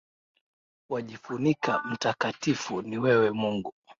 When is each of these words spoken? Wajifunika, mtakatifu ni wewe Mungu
Wajifunika, 0.89 1.83
mtakatifu 1.91 2.81
ni 2.81 2.97
wewe 2.97 3.31
Mungu 3.31 3.73